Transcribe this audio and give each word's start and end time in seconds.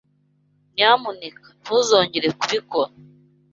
Nyamuneka 0.73 1.47
ntuzongere 1.61 2.27
kubikora 2.39 2.91